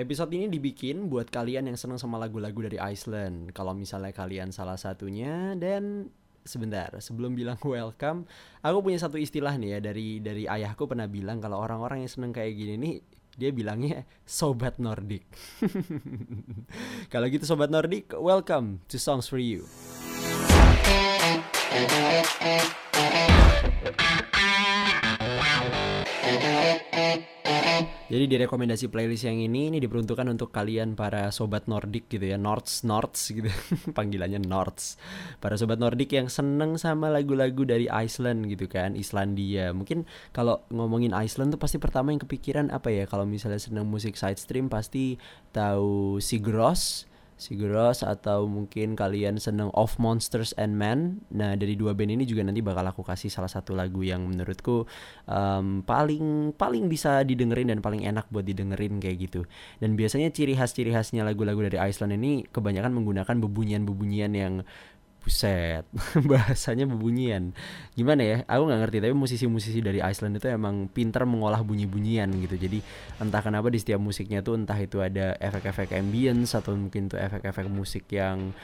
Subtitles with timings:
[0.00, 3.52] Episode ini dibikin buat kalian yang seneng sama lagu-lagu dari Iceland.
[3.52, 6.08] Kalau misalnya kalian salah satunya dan
[6.40, 8.24] sebentar sebelum bilang welcome,
[8.64, 12.32] aku punya satu istilah nih ya dari dari ayahku pernah bilang kalau orang-orang yang seneng
[12.32, 12.94] kayak gini nih
[13.36, 15.28] dia bilangnya sobat Nordic.
[17.12, 19.68] kalau gitu sobat Nordic, welcome to Songs for You.
[28.10, 32.34] Jadi di rekomendasi playlist yang ini ini diperuntukkan untuk kalian para sobat Nordik gitu ya,
[32.34, 33.46] Nords Nords gitu.
[33.96, 34.98] Panggilannya Nords.
[35.38, 39.70] Para sobat Nordik yang seneng sama lagu-lagu dari Iceland gitu kan, Islandia.
[39.70, 43.06] Mungkin kalau ngomongin Iceland tuh pasti pertama yang kepikiran apa ya?
[43.06, 45.14] Kalau misalnya seneng musik side stream pasti
[45.54, 47.09] tahu Sigur Rós
[47.40, 51.24] Siguros atau mungkin kalian seneng Of Monsters and Men.
[51.32, 54.84] Nah dari dua band ini juga nanti bakal aku kasih salah satu lagu yang menurutku
[55.24, 59.48] um, paling paling bisa didengerin dan paling enak buat didengerin kayak gitu.
[59.80, 64.54] Dan biasanya ciri khas ciri khasnya lagu-lagu dari Iceland ini kebanyakan menggunakan bebunyian-bebunyian yang
[65.20, 65.84] Buset,
[66.32, 67.52] bahasanya bebunyian.
[67.92, 68.36] Gimana ya?
[68.48, 68.96] Aku nggak ngerti.
[69.04, 72.56] Tapi musisi-musisi dari Iceland itu emang pinter mengolah bunyi-bunyian gitu.
[72.56, 72.80] Jadi
[73.20, 77.68] entah kenapa di setiap musiknya tuh entah itu ada efek-efek ambience atau mungkin tuh efek-efek
[77.68, 78.56] musik yang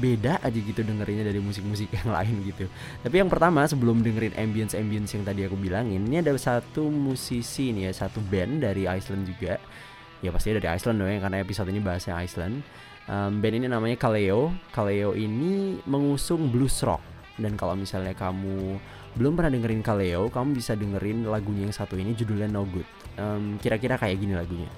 [0.00, 2.64] beda aja gitu dengerinnya dari musik-musik yang lain gitu.
[3.04, 7.92] Tapi yang pertama sebelum dengerin ambience-ambience yang tadi aku bilangin, ini ada satu musisi nih
[7.92, 9.60] ya, satu band dari Iceland juga.
[10.24, 12.64] Ya pasti dari Iceland dong ya karena episode ini bahasnya Iceland
[13.08, 14.54] um, band ini namanya Kaleo.
[14.70, 17.00] Kaleo ini mengusung blues rock.
[17.38, 18.78] Dan kalau misalnya kamu
[19.18, 22.86] belum pernah dengerin Kaleo kamu bisa dengerin lagunya yang satu ini judulnya No Good.
[23.18, 24.70] Um, kira-kira kayak gini lagunya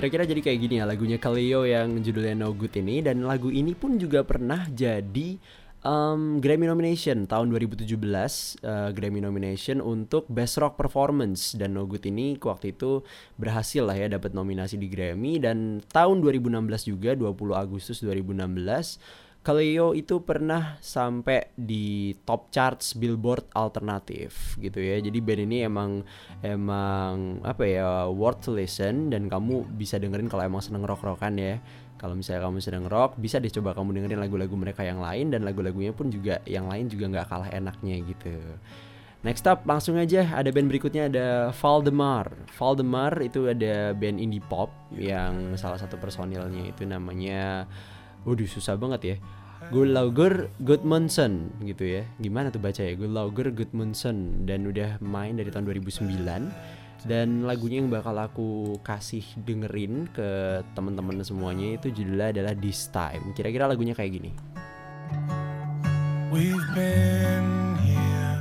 [0.00, 3.76] Kira-kira jadi kayak gini ya lagunya Kaleo yang judulnya No Good ini dan lagu ini
[3.76, 5.36] pun juga pernah jadi
[5.84, 11.52] um, Grammy nomination tahun 2017 uh, Grammy nomination untuk Best Rock Performance.
[11.52, 13.04] Dan No Good ini waktu itu
[13.36, 15.36] berhasil lah ya dapat nominasi di Grammy.
[15.36, 23.48] Dan tahun 2016 juga 20 Agustus 2016 Kaleo itu pernah sampai di top charts Billboard
[23.56, 25.00] alternatif gitu ya.
[25.00, 26.04] Jadi band ini emang
[26.44, 31.56] emang apa ya worth to listen dan kamu bisa dengerin kalau emang seneng rock-rockan ya.
[31.96, 35.44] Kalau misalnya kamu sedang rock, bisa deh coba kamu dengerin lagu-lagu mereka yang lain dan
[35.44, 38.36] lagu-lagunya pun juga yang lain juga nggak kalah enaknya gitu.
[39.20, 42.28] Next up langsung aja ada band berikutnya ada Valdemar.
[42.56, 47.68] Valdemar itu ada band indie pop yang salah satu personilnya itu namanya
[48.28, 49.16] Waduh susah banget ya.
[49.68, 52.02] Gulauger Gudmundsen gitu ya.
[52.16, 52.96] Gimana tuh baca ya?
[52.96, 56.16] Gulauger Gudmundsen Dan udah main dari tahun 2009
[57.04, 63.32] Dan lagunya yang bakal aku kasih dengerin ke teman-teman semuanya itu judulnya adalah This Time.
[63.32, 64.30] Kira-kira lagunya kayak gini.
[66.28, 68.40] We've been here.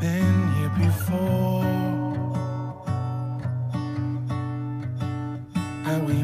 [0.00, 1.68] Been here before.
[5.84, 6.16] And we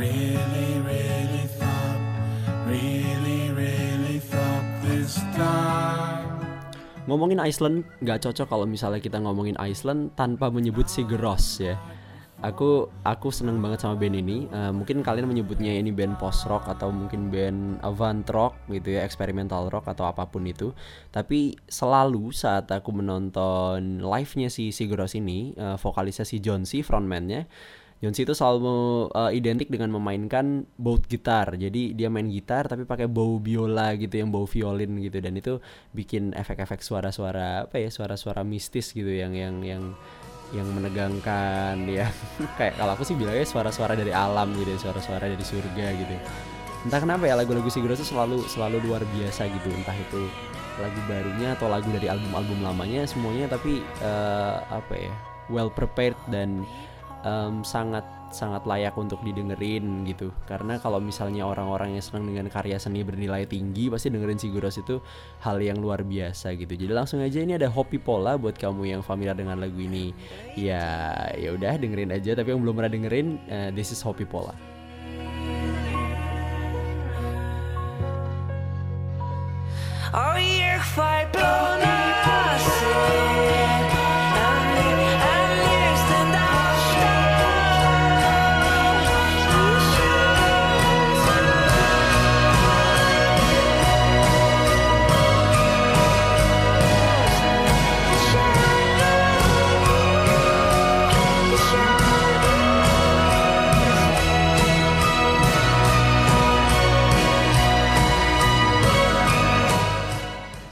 [0.00, 0.40] must
[7.10, 11.74] ngomongin Iceland nggak cocok kalau misalnya kita ngomongin Iceland tanpa menyebut Sigur Rós ya.
[12.40, 14.48] Aku aku seneng banget sama band ini.
[14.48, 19.04] Uh, mungkin kalian menyebutnya ini band post rock atau mungkin band avant rock gitu ya,
[19.04, 20.72] experimental rock atau apa pun itu.
[21.12, 26.80] Tapi selalu saat aku menonton live-nya si Sigur Rós ini, uh, vokalisnya si John C,
[26.80, 27.44] frontman-nya,
[28.00, 31.52] Yonsi itu selalu uh, identik dengan memainkan boat gitar.
[31.52, 35.20] Jadi dia main gitar tapi pakai bow biola gitu yang bow violin gitu.
[35.20, 35.60] Dan itu
[35.92, 39.84] bikin efek-efek suara-suara apa ya suara-suara mistis gitu yang yang yang
[40.56, 42.08] yang menegangkan ya.
[42.56, 46.16] Kayak kalau aku sih bilangnya suara-suara dari alam gitu suara-suara dari surga gitu.
[46.88, 49.68] Entah kenapa ya lagu-lagu Siguro itu selalu selalu luar biasa gitu.
[49.76, 50.24] Entah itu
[50.80, 55.12] lagu barunya atau lagu dari album-album lamanya semuanya tapi uh, apa ya
[55.52, 56.64] well prepared dan
[57.24, 60.30] um, sangat sangat layak untuk didengerin gitu.
[60.46, 65.02] Karena kalau misalnya orang-orang yang senang dengan karya seni bernilai tinggi pasti dengerin Siguros itu
[65.42, 66.70] hal yang luar biasa gitu.
[66.78, 70.14] Jadi langsung aja ini ada Hopi Pola buat kamu yang familiar dengan lagu ini.
[70.54, 72.38] Ya ya udah dengerin aja.
[72.38, 74.54] Tapi yang belum pernah dengerin uh, this is Hopi Pola.
[80.12, 80.82] Oh, you're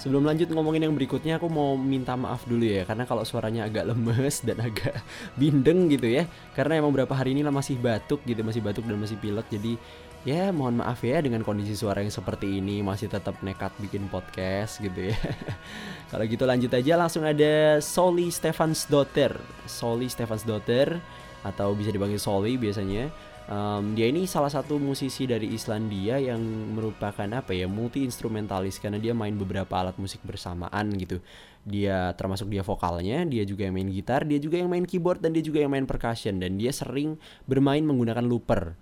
[0.08, 3.92] Sebelum lanjut ngomongin yang berikutnya, aku mau minta maaf dulu ya, karena kalau suaranya agak
[3.92, 5.04] lemes dan agak
[5.36, 6.24] bindeng gitu ya,
[6.56, 9.76] karena emang beberapa hari ini lah masih batuk gitu, masih batuk dan masih pilek, jadi
[10.24, 14.80] ya mohon maaf ya dengan kondisi suara yang seperti ini masih tetap nekat bikin podcast
[14.80, 15.18] gitu ya.
[16.08, 19.36] kalau gitu lanjut aja langsung ada Soli Stefans Dotter,
[19.68, 20.96] Soli Stefans Dotter
[21.44, 23.12] atau bisa dipanggil Soli biasanya
[23.48, 26.40] um, dia ini salah satu musisi dari Islandia yang
[26.76, 31.18] merupakan apa ya multi instrumentalis karena dia main beberapa alat musik bersamaan gitu.
[31.64, 35.34] Dia termasuk dia vokalnya dia juga yang main gitar dia juga yang main keyboard dan
[35.34, 36.38] dia juga yang main percussion.
[36.38, 37.16] Dan dia sering
[37.48, 38.76] bermain menggunakan looper.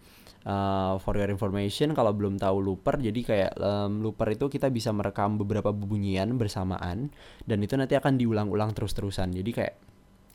[0.47, 4.95] Uh, for your information kalau belum tahu looper jadi kayak um, looper itu kita bisa
[4.95, 7.11] merekam beberapa bunyian bersamaan
[7.43, 9.35] dan itu nanti akan diulang-ulang terus-terusan.
[9.35, 9.75] Jadi kayak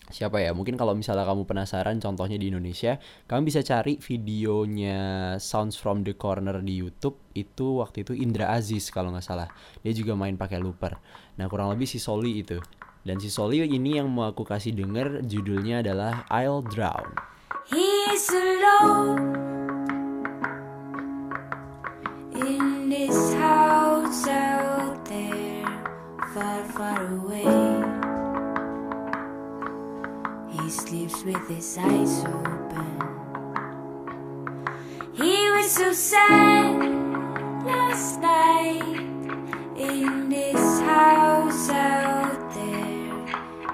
[0.09, 0.55] siapa ya?
[0.55, 2.97] Mungkin kalau misalnya kamu penasaran contohnya di Indonesia
[3.29, 4.99] kamu bisa cari videonya
[5.37, 7.21] Sounds from the Corner di YouTube.
[7.37, 9.47] Itu waktu itu Indra Aziz kalau nggak salah.
[9.85, 10.97] Dia juga main pakai looper.
[11.37, 12.57] Nah kurang lebih si Soli itu.
[13.01, 17.17] Dan si Soli ini yang mau aku kasih denger judulnya adalah I'll Drown.
[17.69, 19.37] He's alone
[22.37, 25.65] in this house out there
[26.33, 27.60] far far away
[31.51, 32.91] his eyes open.
[35.11, 36.79] He was so sad
[37.67, 39.03] last night
[39.75, 43.19] in this house out there.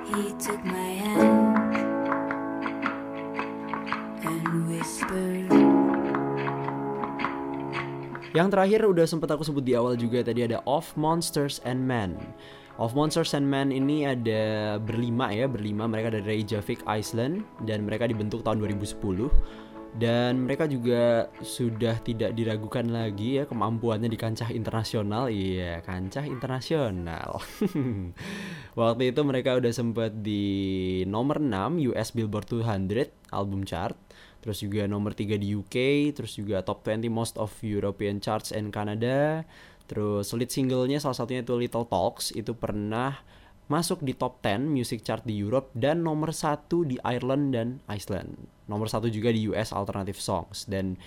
[0.10, 1.78] He took my hand
[4.26, 5.46] and whispered.
[8.34, 12.18] Yang terakhir udah sempat aku sebut di awal juga tadi ada Of Monsters and Men.
[12.78, 15.90] Of Monsters and Men ini ada berlima ya, berlima.
[15.90, 19.02] Mereka dari Reykjavik, Iceland dan mereka dibentuk tahun 2010
[19.98, 25.26] dan mereka juga sudah tidak diragukan lagi ya kemampuannya di kancah internasional.
[25.34, 27.42] Iya kancah internasional.
[28.80, 33.98] Waktu itu mereka udah sempat di nomor 6 US Billboard 200 album chart.
[34.46, 35.76] Terus juga nomor 3 di UK
[36.14, 39.42] terus juga top 20 most of European charts and Canada
[39.88, 42.36] Terus lead singlenya salah satunya itu Little Talks.
[42.36, 43.16] Itu pernah
[43.68, 48.36] masuk di top 10 music chart di Europe dan nomor satu di Ireland dan Iceland.
[48.68, 50.68] Nomor satu juga di US Alternative Songs.
[50.68, 51.00] Dan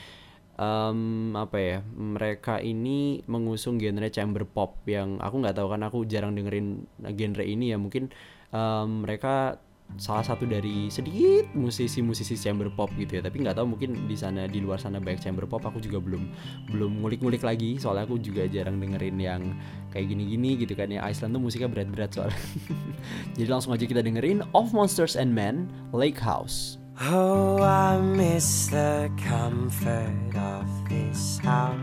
[0.56, 5.98] um, apa ya mereka ini mengusung genre chamber pop yang aku nggak tahu kan aku
[6.08, 6.84] jarang dengerin
[7.16, 7.78] genre ini ya.
[7.80, 8.12] Mungkin
[8.52, 9.60] um, mereka
[9.96, 13.22] salah satu dari sedikit musisi-musisi chamber pop gitu ya.
[13.24, 15.64] Tapi nggak tahu mungkin di sana di luar sana banyak chamber pop.
[15.66, 16.30] Aku juga belum
[16.72, 17.76] belum ngulik-ngulik lagi.
[17.80, 19.42] Soalnya aku juga jarang dengerin yang
[19.90, 21.04] kayak gini-gini gitu kan ya.
[21.04, 22.40] Iceland tuh musiknya berat-berat soalnya.
[23.36, 26.80] Jadi langsung aja kita dengerin Of Monsters and Men Lake House.
[27.00, 31.76] Oh I miss the comfort of this house.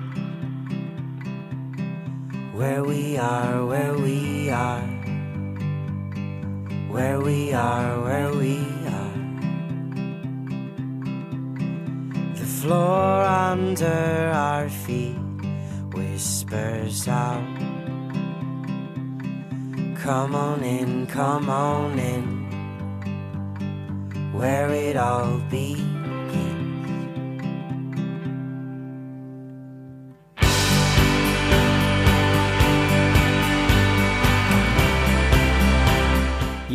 [2.54, 4.97] Where we are, where we are
[6.90, 9.18] where we are, where we are.
[12.36, 15.18] The floor under our feet
[15.94, 17.44] whispers out.
[19.98, 22.48] Come on in, come on in,
[24.34, 25.97] where it all begins.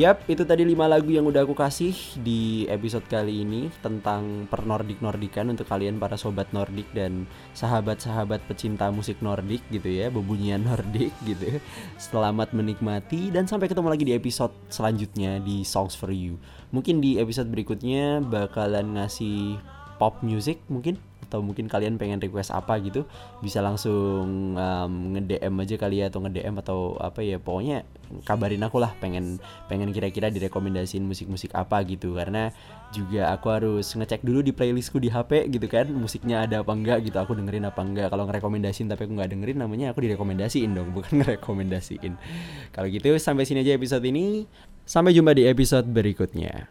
[0.02, 1.94] Yap, itu tadi 5 lagu yang udah aku kasih
[2.26, 7.22] di episode kali ini tentang per Nordik Nordikan untuk kalian para sobat Nordik dan
[7.54, 11.62] sahabat-sahabat pecinta musik Nordik gitu ya, bebunyian Nordik gitu.
[12.02, 16.34] Selamat menikmati dan sampai ketemu lagi di episode selanjutnya di Songs for You.
[16.74, 19.62] Mungkin di episode berikutnya bakalan ngasih
[20.02, 23.06] pop music mungkin atau mungkin kalian pengen request apa gitu
[23.38, 27.86] bisa langsung um, nge-DM aja kali ya atau nge-DM atau apa ya pokoknya
[28.26, 29.40] kabarin aku lah pengen
[29.70, 32.18] pengen kira-kira direkomendasiin musik-musik apa gitu.
[32.18, 32.52] Karena
[32.92, 37.08] juga aku harus ngecek dulu di playlistku di HP gitu kan musiknya ada apa enggak
[37.08, 38.12] gitu aku dengerin apa enggak.
[38.12, 42.12] Kalau ngerekomendasiin tapi aku nggak dengerin namanya aku direkomendasiin dong bukan ngerekomendasiin.
[42.76, 44.44] Kalau gitu sampai sini aja episode ini.
[44.82, 46.66] Sampai jumpa di episode berikutnya